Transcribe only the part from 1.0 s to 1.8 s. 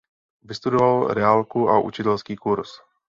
reálku a